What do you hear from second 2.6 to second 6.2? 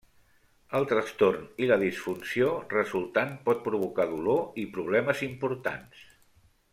resultant pot provocar dolor i problemes importants.